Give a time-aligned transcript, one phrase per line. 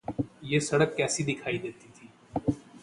[0.51, 2.07] یہ سڑک کیسی دکھائی دیتی تھی۔